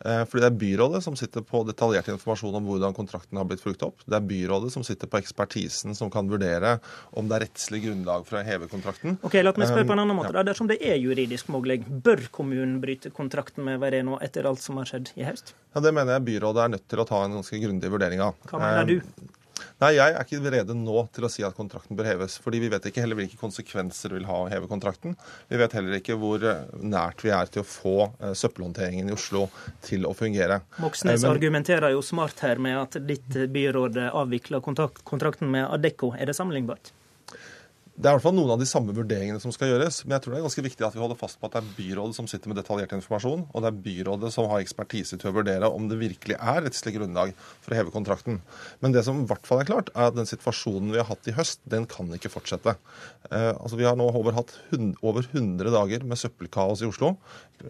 Eh, 0.00 0.22
fordi 0.24 0.40
det 0.40 0.48
er 0.48 0.56
byrådet 0.62 1.02
som 1.04 1.18
sitter 1.20 1.44
på 1.44 1.60
detaljert 1.68 2.08
informasjon 2.14 2.56
om 2.56 2.70
hvordan 2.70 2.96
kontrakten 2.96 3.40
har 3.40 3.44
blitt 3.50 3.60
fulgt 3.60 3.84
opp. 3.84 4.00
Det 4.08 4.16
er 4.16 4.24
byrådet 4.30 4.72
som 4.72 4.86
sitter 4.86 5.10
på 5.12 5.20
ekspertisen 5.20 5.92
som 5.98 6.12
kan 6.12 6.32
vurdere 6.32 6.78
om 7.12 7.28
det 7.28 7.36
er 7.36 7.46
rettslig 7.46 7.82
grunnlag 7.84 8.24
for 8.30 8.40
å 8.40 8.44
heve 8.48 8.70
kontrakten. 8.72 9.20
Ok, 9.20 9.36
La 9.44 9.52
meg 9.52 9.68
spørre 9.68 9.84
på 9.92 9.96
en 9.98 10.04
annen 10.06 10.16
måte. 10.16 10.32
Ja. 10.32 10.48
Dersom 10.48 10.72
det 10.72 10.80
er 10.80 10.96
juridisk 10.96 11.52
mulig, 11.52 11.82
bør 11.84 12.24
kommunen 12.32 12.80
bryte 12.80 13.12
kontrakten 13.12 13.68
med 13.68 13.84
Vereno 13.84 14.16
etter 14.24 14.48
alt 14.48 14.64
som 14.64 14.80
har 14.80 14.88
skjedd 14.88 15.12
i 15.20 15.28
høst? 15.28 15.52
Ja, 15.76 15.84
Det 15.84 15.92
mener 15.92 16.16
jeg 16.16 16.30
byrådet 16.32 16.64
er 16.64 16.76
nødt 16.78 16.88
til 16.88 17.04
å 17.04 17.08
ta 17.08 17.20
en 17.26 17.36
ganske 17.36 17.60
grundig 17.60 17.92
vurdering 17.92 18.24
av. 18.24 18.38
Hva 18.48 18.64
mener 18.64 18.94
du? 18.94 19.00
Nei, 19.84 19.98
jeg 19.98 20.14
er 20.16 20.24
ikke 20.24 20.52
rede 20.54 20.74
nå 20.78 21.02
til 21.12 21.26
å 21.26 21.28
si 21.28 21.44
at 21.44 21.56
kontrakten 21.58 21.98
bør 21.98 22.06
heves. 22.08 22.38
fordi 22.40 22.62
vi 22.62 22.70
vet 22.72 22.86
ikke 22.88 23.02
heller 23.04 23.18
hvilke 23.18 23.36
konsekvenser 23.36 24.12
det 24.12 24.20
vil 24.20 24.28
ha 24.30 24.38
å 24.44 24.48
heve 24.48 24.70
kontrakten. 24.70 25.16
Vi 25.50 25.60
vet 25.60 25.76
heller 25.76 25.98
ikke 25.98 26.16
hvor 26.20 26.40
eh, 26.40 26.64
nært 26.80 27.20
vi 27.24 27.34
er 27.36 27.52
til 27.52 27.60
å 27.60 27.68
få 27.68 27.96
uh, 28.08 28.32
søppelhåndteringen 28.32 29.12
i 29.12 29.16
Oslo 29.16 29.44
til 29.84 30.08
å 30.08 30.14
fungere. 30.16 30.62
Moxnes 30.80 31.20
uh, 31.20 31.28
men... 31.28 31.30
argumenterer 31.34 31.92
jo 31.92 32.00
smart 32.06 32.40
her 32.46 32.62
med 32.64 32.80
at 32.80 33.00
ditt 33.04 33.36
byråd 33.52 34.00
avvikler 34.08 34.64
kontrakten 34.64 35.52
med 35.52 35.68
Adecco. 35.68 36.14
Er 36.16 36.32
det 36.32 36.38
sammenlignbart? 36.38 36.94
Det 37.94 38.08
er 38.08 38.16
i 38.16 38.16
hvert 38.16 38.24
fall 38.24 38.34
noen 38.34 38.50
av 38.50 38.58
de 38.58 38.66
samme 38.66 38.90
vurderingene 38.90 39.38
som 39.38 39.52
skal 39.54 39.68
gjøres. 39.70 40.00
Men 40.02 40.16
jeg 40.16 40.24
tror 40.24 40.34
det 40.34 40.38
er 40.40 40.44
ganske 40.48 40.62
viktig 40.66 40.82
at 40.82 40.96
vi 40.96 41.02
holder 41.02 41.18
fast 41.18 41.38
på 41.38 41.46
at 41.46 41.54
det 41.54 41.60
er 41.60 41.74
byrådet 41.76 42.16
som 42.16 42.26
sitter 42.26 42.50
med 42.50 42.58
detaljert 42.58 42.94
informasjon, 42.96 43.44
og 43.46 43.62
det 43.62 43.68
er 43.70 43.76
byrådet 43.84 44.30
som 44.34 44.48
har 44.50 44.64
ekspertise 44.64 45.18
til 45.20 45.30
å 45.30 45.34
vurdere 45.36 45.70
om 45.70 45.86
det 45.86 46.00
virkelig 46.00 46.34
er 46.34 46.64
rettslig 46.66 46.96
grunnlag 46.96 47.30
for 47.62 47.70
å 47.70 47.78
heve 47.78 47.94
kontrakten. 47.94 48.40
Men 48.82 48.96
det 48.96 49.04
som 49.06 49.22
i 49.22 49.28
hvert 49.30 49.46
fall 49.46 49.62
er 49.62 49.70
klart, 49.70 49.92
er 49.94 50.08
at 50.08 50.18
den 50.18 50.26
situasjonen 50.26 50.90
vi 50.90 50.98
har 50.98 51.06
hatt 51.06 51.30
i 51.30 51.36
høst, 51.38 51.62
den 51.70 51.86
kan 51.90 52.10
ikke 52.18 52.32
fortsette. 52.34 52.74
Eh, 53.30 53.52
altså 53.54 53.78
Vi 53.78 53.86
har 53.86 53.94
nå 54.00 54.10
over 54.10 54.34
hatt 54.40 54.50
over 54.74 55.30
100 55.30 55.70
dager 55.70 56.02
med 56.02 56.18
søppelkaos 56.18 56.82
i 56.82 56.90
Oslo. 56.90 57.14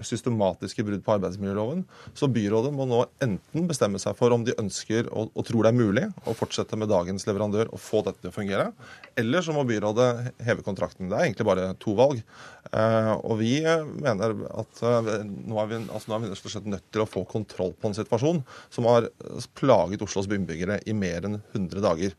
Systematiske 0.00 0.82
brudd 0.88 1.04
på 1.04 1.18
arbeidsmiljøloven. 1.18 1.84
Så 2.16 2.30
byrådet 2.32 2.72
må 2.72 2.88
nå 2.88 3.02
enten 3.22 3.68
bestemme 3.68 4.00
seg 4.00 4.16
for 4.16 4.32
om 4.32 4.48
de 4.48 4.56
ønsker 4.56 5.12
og, 5.12 5.28
og 5.36 5.44
tror 5.44 5.68
det 5.68 5.74
er 5.74 5.82
mulig 5.84 6.08
å 6.24 6.32
fortsette 6.34 6.80
med 6.80 6.88
dagens 6.88 7.28
leverandør 7.28 7.68
og 7.68 7.82
få 7.82 8.00
dette 8.08 8.24
til 8.24 8.32
å 8.32 8.38
fungere, 8.40 8.70
eller 9.20 9.44
så 9.44 9.52
må 9.52 9.66
byrådet 9.68 10.13
heve 10.44 10.64
kontrakten. 10.66 11.08
Det 11.10 11.16
er 11.16 11.28
egentlig 11.28 11.46
bare 11.48 11.66
to 11.82 11.94
valg. 11.98 12.20
Eh, 12.72 13.10
og 13.14 13.38
vi 13.40 13.58
mener 13.62 14.34
at 14.50 14.82
eh, 14.82 15.10
nå 15.24 15.58
er 15.60 15.70
vi, 15.70 15.80
altså 15.84 16.10
nå 16.10 16.16
er 16.16 16.24
vi 16.24 16.72
nødt 16.72 16.86
til 16.94 17.04
å 17.04 17.08
få 17.08 17.24
kontroll 17.30 17.74
på 17.78 17.90
en 17.90 17.96
situasjon 17.96 18.42
som 18.74 18.88
har 18.90 19.08
plaget 19.58 20.04
Oslos 20.04 20.30
innbyggere 20.30 20.80
i 20.88 20.96
mer 20.96 21.28
enn 21.28 21.40
100 21.54 21.84
dager. 21.84 22.16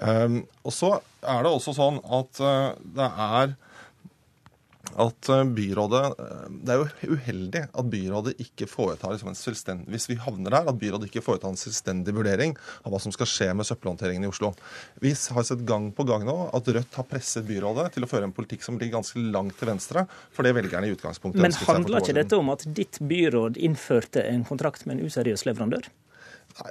Eh, 0.00 0.40
og 0.64 0.74
så 0.74 0.96
er 1.24 1.44
det 1.44 1.52
også 1.52 1.76
sånn 1.76 2.02
at 2.04 2.42
det 2.96 3.06
er 3.08 3.54
at 5.00 5.28
eh, 5.28 5.44
byrådet 5.56 6.02
eh, 6.18 6.44
Det 6.64 6.74
er 6.74 6.80
jo 6.80 7.14
uheldig 7.16 7.62
at 7.66 7.88
byrådet 7.90 8.34
ikke 8.42 8.68
foretar 8.70 9.14
liksom 9.14 9.32
en 9.32 9.38
selvstendig 9.38 9.90
Hvis 9.94 10.08
vi 10.10 10.18
havner 10.20 10.54
der, 10.54 10.68
at 10.70 10.78
byrådet 10.80 11.10
ikke 11.10 11.24
foretar 11.24 11.52
en 11.52 11.60
selvstendig 11.60 12.14
vurdering 12.14 12.54
av 12.84 12.94
hva 12.94 13.00
som 13.02 13.14
skal 13.14 13.28
skje 13.30 13.50
med 13.56 13.66
søppelhåndteringen 13.68 14.26
i 14.26 14.30
Oslo. 14.30 14.52
Vi 15.02 15.12
har 15.14 15.46
sett 15.46 15.64
gang 15.66 15.90
på 15.94 16.06
gang 16.08 16.26
nå 16.26 16.36
at 16.54 16.68
Rødt 16.74 16.98
har 16.98 17.08
presset 17.08 17.46
byrådet 17.48 17.90
til 17.94 18.06
å 18.06 18.10
føre 18.10 18.28
en 18.28 18.34
politikk 18.34 18.64
som 18.66 18.78
ligger 18.78 18.98
ganske 18.98 19.20
langt 19.34 19.58
til 19.58 19.70
venstre 19.70 20.06
for 20.34 20.46
det 20.46 20.54
velgerne 20.56 20.88
i 20.88 20.94
utgangspunktet 20.94 21.42
Men 21.42 21.54
handler 21.66 22.02
ikke 22.02 22.16
dette 22.16 22.38
om 22.38 22.50
at 22.54 22.66
ditt 22.76 23.00
byråd 23.02 23.58
innførte 23.58 24.24
en 24.28 24.46
kontrakt 24.46 24.86
med 24.86 24.98
en 24.98 25.10
useriøs 25.10 25.46
leverandør? 25.48 25.90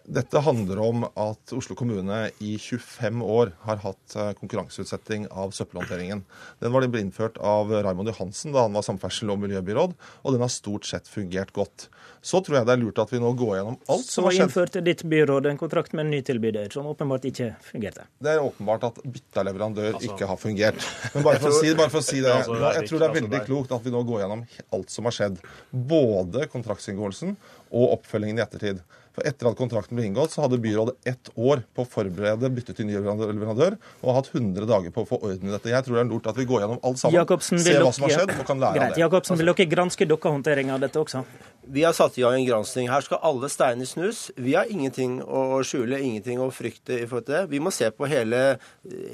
Dette 0.07 0.39
handler 0.39 0.79
om 0.79 1.03
at 1.19 1.51
Oslo 1.55 1.75
kommune 1.75 2.29
i 2.39 2.53
25 2.55 3.19
år 3.27 3.51
har 3.65 3.81
hatt 3.83 4.15
eh, 4.15 4.29
konkurranseutsetting 4.39 5.25
av 5.27 5.51
søppelhåndteringen. 5.55 6.21
Den 6.63 6.71
var 6.71 6.85
ble 6.87 7.01
innført 7.03 7.35
av 7.43 7.71
Raymond 7.73 8.11
Johansen 8.13 8.55
da 8.55 8.63
han 8.63 8.77
var 8.77 8.85
samferdsel- 8.87 9.33
og 9.33 9.41
miljøbyråd, 9.43 9.95
og 10.23 10.35
den 10.35 10.43
har 10.43 10.51
stort 10.53 10.87
sett 10.87 11.09
fungert 11.11 11.51
godt. 11.55 11.89
Så 12.23 12.39
tror 12.39 12.61
jeg 12.61 12.69
det 12.69 12.77
er 12.77 12.79
lurt 12.79 13.01
at 13.03 13.11
vi 13.11 13.19
nå 13.19 13.33
går 13.35 13.57
gjennom 13.57 13.77
alt 13.91 14.07
som 14.07 14.23
har 14.23 14.31
skjedd. 14.31 14.39
Så 14.39 14.47
innførte 14.47 14.83
ditt 14.85 15.03
byråd 15.11 15.51
en 15.51 15.59
kontrakt 15.59 15.95
med 15.97 16.05
en 16.05 16.13
ny 16.15 16.21
tilbyder, 16.23 16.71
som 16.71 16.87
åpenbart 16.87 17.27
ikke 17.27 17.49
fungerte? 17.67 18.07
Det 18.23 18.37
er 18.37 18.43
åpenbart 18.43 18.87
at 18.87 19.03
bytta 19.03 19.43
leverandør 19.49 19.91
altså, 19.91 20.13
ikke 20.13 20.31
har 20.31 20.39
fungert. 20.39 20.79
Men 21.17 21.27
bare 21.27 21.43
for, 21.43 21.51
å 21.51 21.59
si, 21.59 21.75
bare 21.75 21.91
for 21.91 21.99
å 21.99 22.07
si 22.07 22.23
det, 22.23 22.31
altså, 22.31 22.55
jeg 22.79 22.87
tror 22.87 23.03
det 23.03 23.09
er 23.09 23.19
veldig 23.19 23.45
klokt 23.49 23.75
at 23.75 23.83
vi 23.83 23.91
nå 23.91 24.07
går 24.07 24.23
gjennom 24.23 24.47
alt 24.79 24.95
som 24.95 25.11
har 25.11 25.19
skjedd. 25.19 25.43
Både 25.91 26.47
kontraktsinngåelsen 26.55 27.35
og 27.73 27.97
oppfølgingen 27.97 28.39
i 28.39 28.45
ettertid. 28.47 28.83
For 29.13 29.27
etter 29.29 29.51
at 29.51 29.57
kontrakten 29.59 29.97
ble 29.97 30.07
inngått, 30.09 30.33
så 30.33 30.41
hadde 30.41 30.57
byrådet 30.61 30.95
ett 31.05 31.29
år 31.37 31.61
på 31.77 31.83
å 31.85 31.89
forberede 31.89 32.49
bytte 32.49 32.73
til 32.73 32.87
ny 32.89 32.95
leverandør, 32.97 33.75
og 34.01 34.07
har 34.09 34.17
hatt 34.17 34.29
100 34.33 34.65
dager 34.69 34.93
på 34.95 35.03
å 35.03 35.09
få 35.11 35.19
orden 35.21 35.51
i 35.51 35.53
dette. 35.53 35.69
Jeg 35.69 35.85
tror 35.85 35.99
det 35.99 36.03
er 36.05 36.09
lurt 36.09 36.29
at 36.31 36.39
vi 36.39 36.47
går 36.49 36.63
gjennom 36.63 36.79
alt 36.81 37.01
sammen, 37.01 37.37
ser 37.61 37.85
hva 37.85 37.91
som 37.93 38.07
har 38.07 38.15
skjedd, 38.17 38.33
og 38.33 38.47
kan 38.49 38.63
lære 38.63 38.79
greit. 38.79 38.87
av 38.89 38.97
det. 38.97 39.03
Jakobsen, 39.03 39.37
vil 39.37 39.51
dere 39.53 39.67
granske 39.69 40.07
deres 40.09 40.33
håndtering 40.33 40.73
av 40.73 40.81
dette 40.81 40.97
også? 41.03 41.21
Vi 41.65 41.83
har 41.83 41.93
satt 41.93 42.17
i 42.17 42.21
gang 42.21 42.33
en 42.35 42.45
gransking. 42.45 42.89
Her 42.91 43.03
skal 43.05 43.21
alle 43.23 43.47
steiner 43.49 43.87
snus. 43.87 44.25
Vi 44.35 44.55
har 44.55 44.67
ingenting 44.71 45.21
å 45.23 45.61
skjule, 45.63 45.99
ingenting 46.01 46.41
å 46.43 46.49
frykte 46.51 46.97
i 46.97 47.05
forhold 47.07 47.27
til 47.29 47.37
det. 47.37 47.43
Vi 47.53 47.61
må 47.63 47.71
se 47.71 47.87
på 47.95 48.07
hele, 48.11 48.41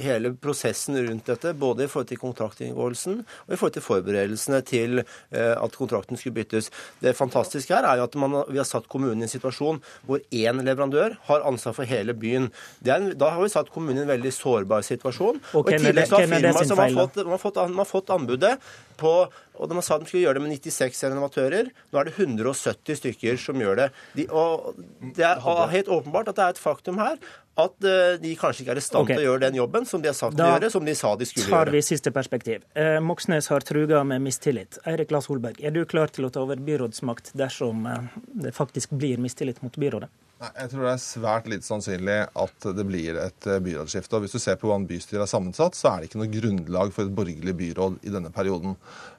hele 0.01 0.31
prosessen 0.33 0.97
rundt 0.97 1.29
dette, 1.29 1.53
både 1.53 1.85
i 1.85 1.91
forhold 1.91 2.09
til 2.09 2.21
kontraktinngåelsen 2.21 3.21
og 3.21 3.53
i 3.53 3.59
forhold 3.59 3.77
til 3.77 3.85
forberedelsene 3.85 4.61
til 4.65 5.03
eh, 5.03 5.53
at 5.53 5.77
kontrakten 5.77 6.17
skulle 6.17 6.39
byttes. 6.39 6.71
Det 7.03 7.13
fantastiske 7.17 7.75
her 7.75 7.85
er 7.85 8.01
jo 8.01 8.09
at 8.09 8.19
man, 8.19 8.39
vi 8.49 8.61
har 8.61 8.67
satt 8.67 8.89
kommunen 8.89 9.21
i 9.21 9.29
en 9.29 9.35
situasjon 9.35 9.81
hvor 10.09 10.25
én 10.33 10.65
leverandør 10.65 11.19
har 11.29 11.47
ansvar 11.47 11.77
for 11.77 11.89
hele 11.89 12.17
byen. 12.17 12.49
En, 12.81 13.11
da 13.13 13.33
har 13.35 13.45
vi 13.45 13.53
satt 13.53 13.69
kommunen 13.73 14.01
i 14.01 14.07
en 14.07 14.13
veldig 14.15 14.33
sårbar 14.33 14.85
situasjon. 14.89 15.41
Og, 15.53 15.63
og 15.63 15.73
i 15.73 15.77
tillegg 15.77 16.09
så 16.09 16.23
har 16.23 16.31
firmaet 16.33 16.73
som 16.73 16.81
har 16.81 16.97
fått, 16.97 17.21
har 17.21 17.43
fått, 17.45 17.61
har 17.61 17.93
fått 17.93 18.15
anbudet 18.17 18.55
på 18.99 19.13
og 19.59 19.67
de 19.67 19.81
sa 19.83 19.97
de 19.99 20.07
skulle 20.07 20.23
gjøre 20.23 20.39
det 20.39 20.45
med 20.45 20.53
96 20.55 21.01
renovatører. 21.09 21.69
Nå 21.91 21.99
er 21.99 22.07
det 22.07 22.13
170 22.15 23.01
stykker 23.01 23.39
som 23.41 23.59
gjør 23.59 23.81
det. 23.81 23.87
De, 24.15 24.25
og 24.31 24.79
det 25.17 25.25
er 25.27 25.41
helt 25.73 25.91
åpenbart 25.91 26.31
at 26.31 26.39
det 26.39 26.45
er 26.45 26.55
et 26.55 26.61
faktum 26.61 27.01
her 27.01 27.19
at 27.59 27.75
uh, 27.83 28.13
de 28.21 28.29
kanskje 28.39 28.63
ikke 28.63 28.71
er 28.71 28.79
i 28.79 28.83
stand 28.83 29.03
okay. 29.03 29.17
til 29.17 29.25
å 29.25 29.31
gjøre 29.33 29.43
den 29.47 29.57
jobben 29.59 29.87
som 29.89 29.99
de 30.03 30.07
har 30.07 30.15
sagt 30.15 30.37
da 30.39 30.45
å 30.45 30.53
gjøre, 30.55 30.69
som 30.71 30.85
de 30.87 30.95
sa 30.95 31.11
de 31.19 31.27
skulle 31.27 31.43
gjøre. 31.43 31.57
Da 31.57 31.65
tar 31.65 31.73
vi 31.75 31.81
siste 31.83 32.13
perspektiv. 32.15 32.63
Eh, 32.71 33.01
Moxnes 33.03 33.51
har 33.51 33.65
truga 33.67 34.05
med 34.07 34.23
mistillit. 34.23 34.79
Eirik 34.87 35.11
Lass 35.11 35.27
Holberg, 35.27 35.59
er 35.59 35.75
du 35.75 35.81
klar 35.89 36.13
til 36.13 36.29
å 36.29 36.31
ta 36.31 36.45
over 36.45 36.61
byrådsmakt 36.63 37.33
dersom 37.39 37.83
eh, 37.89 38.17
det 38.45 38.55
faktisk 38.55 38.95
blir 38.95 39.19
mistillit 39.19 39.59
mot 39.65 39.75
byrådet? 39.75 40.07
Nei, 40.39 40.49
Jeg 40.55 40.71
tror 40.71 40.85
det 40.85 40.91
er 40.93 41.01
svært 41.03 41.47
lite 41.51 41.67
sannsynlig 41.67 42.17
at 42.43 42.67
det 42.77 42.85
blir 42.87 43.17
et 43.19 43.47
eh, 43.49 43.59
byrådsskifte. 43.63 44.15
Og 44.15 44.23
Hvis 44.23 44.35
du 44.37 44.39
ser 44.39 44.59
på 44.59 44.69
hvordan 44.69 44.87
bystyret 44.87 45.25
er 45.25 45.31
sammensatt, 45.31 45.75
så 45.75 45.91
er 45.91 45.97
det 45.99 46.09
ikke 46.09 46.21
noe 46.21 46.31
grunnlag 46.31 46.93
for 46.95 47.03
et 47.07 47.15
borgerlig 47.15 47.55
byråd 47.59 47.97
i 48.07 48.13
denne 48.13 48.31
perioden. 48.35 48.77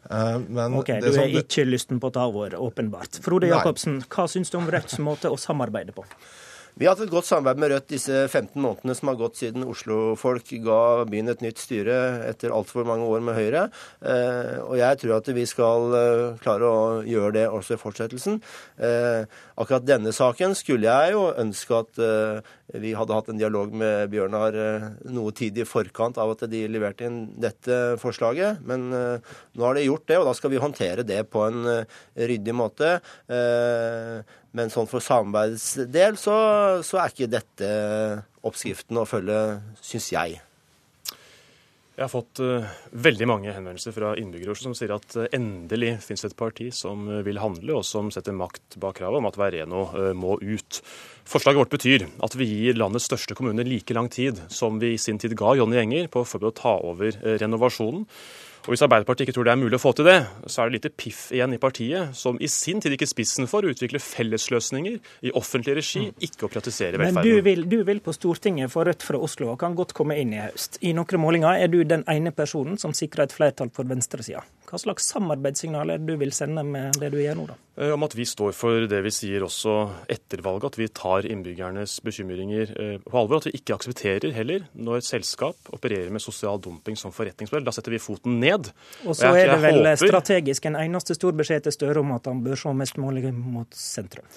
Eh, 0.09 0.37
men 0.49 0.79
ok, 0.81 0.95
Du 1.05 1.11
er 1.12 1.37
ikke 1.43 1.67
lysten 1.69 2.00
på 2.00 2.09
å 2.09 2.15
ta 2.17 2.25
over, 2.31 2.57
åpenbart. 2.57 3.21
Frode 3.25 3.53
Jacobsen, 3.53 4.00
hva 4.09 4.29
syns 4.33 4.53
du 4.53 4.57
om 4.62 4.71
Rødts 4.73 4.97
måte 5.05 5.29
å 5.29 5.37
samarbeide 5.41 5.93
på? 5.97 6.07
Vi 6.79 6.87
har 6.87 6.95
hatt 6.95 7.03
et 7.03 7.11
godt 7.12 7.27
samarbeid 7.27 7.61
med 7.61 7.73
Rødt 7.73 7.89
disse 7.91 8.15
15 8.29 8.55
månedene 8.62 8.95
som 8.97 9.11
har 9.11 9.19
gått 9.19 9.41
siden 9.41 9.67
Oslo-folk 9.67 10.53
ga 10.62 11.05
byen 11.11 11.33
et 11.33 11.43
nytt 11.43 11.59
styre 11.59 11.97
etter 12.29 12.55
altfor 12.55 12.87
mange 12.87 13.09
år 13.11 13.25
med 13.27 13.37
Høyre. 13.39 13.65
Eh, 14.00 14.61
og 14.62 14.77
jeg 14.79 15.00
tror 15.03 15.17
at 15.19 15.31
vi 15.35 15.47
skal 15.50 15.97
eh, 15.99 16.23
klare 16.43 16.71
å 16.71 16.81
gjøre 17.07 17.35
det 17.41 17.45
også 17.50 17.75
i 17.75 17.81
fortsettelsen. 17.83 18.39
Eh, 18.79 19.27
akkurat 19.61 19.89
denne 19.89 20.15
saken 20.15 20.55
skulle 20.59 20.87
jeg 20.87 21.17
jo 21.17 21.27
ønske 21.43 21.83
at 21.83 22.03
vi 22.81 22.93
hadde 22.95 23.17
hatt 23.17 23.29
en 23.33 23.41
dialog 23.41 23.73
med 23.75 24.12
Bjørnar 24.12 24.55
noe 25.11 25.35
tid 25.37 25.59
i 25.59 25.67
forkant 25.67 26.21
av 26.23 26.37
at 26.37 26.45
de 26.53 26.62
leverte 26.71 27.09
inn 27.09 27.25
dette 27.43 27.99
forslaget. 28.00 28.62
Men 28.65 28.87
nå 28.91 29.67
har 29.67 29.77
de 29.77 29.89
gjort 29.89 30.07
det, 30.07 30.21
og 30.21 30.29
da 30.31 30.35
skal 30.39 30.55
vi 30.55 30.62
håndtere 30.62 31.05
det 31.05 31.25
på 31.35 31.43
en 31.49 31.67
ryddig 32.15 32.55
måte. 32.57 32.95
Men 34.57 34.71
sånn 34.73 34.88
for 34.90 35.04
samarbeidsdel 35.04 36.16
så, 36.19 36.37
så 36.87 36.99
er 36.99 37.12
ikke 37.12 37.30
dette 37.30 37.73
oppskriften 38.47 38.99
å 38.99 39.07
følge, 39.07 39.40
syns 39.85 40.09
jeg. 40.14 40.40
Jeg 42.00 42.07
har 42.07 42.12
fått 42.14 42.40
uh, 42.40 42.64
veldig 42.97 43.26
mange 43.28 43.52
henvendelser 43.52 43.92
fra 43.92 44.14
innbyggere 44.16 44.54
som 44.57 44.73
sier 44.73 44.95
at 44.95 45.19
uh, 45.21 45.26
endelig 45.37 45.99
finnes 46.00 46.25
et 46.25 46.37
parti 46.38 46.71
som 46.73 47.02
uh, 47.11 47.19
vil 47.26 47.37
handle, 47.42 47.75
og 47.76 47.85
som 47.85 48.09
setter 48.14 48.33
makt 48.33 48.78
bak 48.80 48.97
kravet 48.97 49.21
om 49.21 49.28
at 49.28 49.37
Veireno 49.37 49.83
må 50.16 50.38
ut. 50.40 50.78
Forslaget 51.28 51.61
vårt 51.61 51.75
betyr 51.75 52.07
at 52.25 52.38
vi 52.40 52.49
gir 52.49 52.80
landets 52.80 53.04
største 53.11 53.37
kommune 53.37 53.66
like 53.69 53.92
lang 53.92 54.09
tid 54.09 54.40
som 54.49 54.80
vi 54.80 54.95
i 54.95 55.02
sin 55.02 55.21
tid 55.21 55.37
ga 55.37 55.52
Jonny 55.61 55.76
Enger 55.83 56.09
på 56.09 56.25
å 56.25 56.54
ta 56.57 56.78
over 56.88 57.21
renovasjonen. 57.42 58.09
Og 58.67 58.75
Hvis 58.75 58.83
Arbeiderpartiet 58.85 59.29
ikke 59.29 59.38
tror 59.38 59.47
det 59.49 59.52
er 59.55 59.61
mulig 59.61 59.79
å 59.79 59.81
få 59.81 59.93
til 59.97 60.05
det, 60.05 60.19
så 60.45 60.62
er 60.62 60.69
det 60.69 60.76
lite 60.76 60.93
piff 60.93 61.21
igjen 61.33 61.55
i 61.57 61.61
partiet, 61.61 62.12
som 62.17 62.37
i 62.37 62.49
sin 62.50 62.83
tid 62.83 62.93
gikk 62.95 63.07
i 63.07 63.09
spissen 63.09 63.49
for 63.50 63.64
å 63.64 63.73
utvikle 63.73 64.00
fellesløsninger 64.05 64.99
i 65.26 65.33
offentlig 65.40 65.79
regi, 65.81 66.05
mm. 66.11 66.21
ikke 66.29 66.47
å 66.47 66.52
privatisere 66.52 67.00
velferden. 67.00 67.21
Men 67.23 67.25
du 67.25 67.47
vil, 67.47 67.64
du 67.73 67.79
vil 67.88 68.02
på 68.05 68.14
Stortinget 68.14 68.73
få 68.73 68.85
Rødt 68.85 69.07
fra 69.07 69.21
Oslo 69.21 69.52
og 69.55 69.61
kan 69.62 69.76
godt 69.79 69.95
komme 69.97 70.19
inn 70.21 70.37
i 70.37 70.43
høst. 70.43 70.76
I 70.85 70.93
noen 70.97 71.23
målinger 71.23 71.64
er 71.64 71.73
du 71.73 71.81
den 71.88 72.05
ene 72.11 72.35
personen 72.37 72.76
som 72.81 72.93
sikrer 72.97 73.26
et 73.26 73.37
flertall 73.37 73.73
for 73.75 73.88
venstresida. 73.88 74.45
Hva 74.71 74.79
slags 74.79 75.09
samarbeidssignal 75.11 75.91
er 75.91 75.99
det 75.99 76.12
du 76.12 76.21
vil 76.21 76.31
sende 76.35 76.62
med 76.62 76.95
det 77.03 77.11
du 77.11 77.19
gjør 77.19 77.41
nå, 77.41 77.47
da? 77.50 77.57
Eh, 77.81 77.91
om 77.91 78.05
at 78.07 78.15
vi 78.15 78.27
står 78.29 78.53
for 78.55 78.87
det 78.91 79.00
vi 79.03 79.11
sier 79.15 79.43
også 79.43 79.75
etter 80.11 80.45
valget, 80.47 80.71
at 80.71 80.79
vi 80.79 80.89
tar 80.95 81.27
innbyggernes 81.27 81.97
bekymringer 82.07 82.73
eh, 82.77 82.95
på 83.03 83.19
alvor. 83.19 83.43
At 83.43 83.50
vi 83.50 83.57
ikke 83.59 83.75
aksepterer 83.81 84.31
heller 84.37 84.69
når 84.79 85.00
et 85.00 85.09
selskap 85.09 85.75
opererer 85.75 86.15
med 86.15 86.23
sosial 86.23 86.62
dumping 86.62 86.99
som 87.00 87.15
forretningsmodell. 87.15 87.67
Da 87.67 87.75
setter 87.75 87.97
vi 87.97 88.03
foten 88.03 88.39
ned. 88.43 88.71
Og 89.07 89.19
så 89.19 89.35
er 89.35 89.57
det 89.57 89.61
vel 89.65 89.83
håper... 89.83 90.03
strategisk 90.07 90.71
en 90.71 90.79
eneste 90.79 91.19
stor 91.19 91.35
beskjed 91.43 91.67
til 91.67 91.75
Støre 91.81 92.05
om 92.05 92.15
at 92.15 92.31
han 92.31 92.45
bør 92.45 92.62
se 92.62 92.75
mest 92.77 93.00
mulig 93.03 93.35
mot 93.35 93.75
sentrum. 93.75 94.29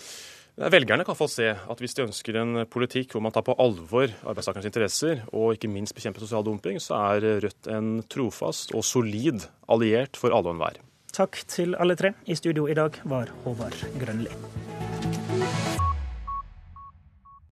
Velgerne 0.53 1.01
kan 1.01 1.17
få 1.17 1.25
se 1.33 1.48
at 1.50 1.79
hvis 1.81 1.95
de 1.98 2.03
ønsker 2.05 2.38
en 2.38 2.62
politikk 2.69 3.15
hvor 3.15 3.24
man 3.25 3.33
tar 3.33 3.45
på 3.48 3.55
alvor 3.57 4.12
arbeidstakernes 4.22 4.69
interesser, 4.69 5.24
og 5.33 5.55
ikke 5.55 5.72
minst 5.72 5.95
bekjemper 5.98 6.22
sosial 6.22 6.45
dumping, 6.45 6.77
så 6.77 7.00
er 7.15 7.41
Rødt 7.41 7.69
en 7.74 8.03
trofast 8.05 8.75
og 8.77 8.86
solid 8.86 9.48
alliert 9.65 10.19
for 10.19 10.29
alle 10.29 10.53
og 10.53 10.60
enhver. 10.60 10.77
Takk 11.13 11.41
til 11.50 11.74
alle 11.74 11.98
tre. 11.98 12.13
I 12.29 12.38
studio 12.38 12.67
i 12.69 12.77
dag 12.77 13.01
var 13.10 13.33
Håvard 13.45 13.81
Grønli. 14.01 15.23